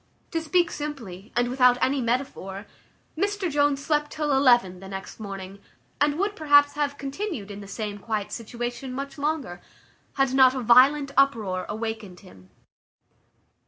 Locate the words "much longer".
8.93-9.61